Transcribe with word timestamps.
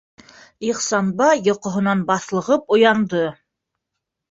Ихсанбай 0.69 1.43
йоҡоһонан 1.49 2.03
баҫлығып 2.09 2.77
уянды. 2.79 3.25